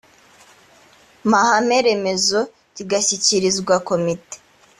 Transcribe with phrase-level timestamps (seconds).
[1.31, 2.39] mahame remezo
[2.75, 4.37] kigashyikirizwa komite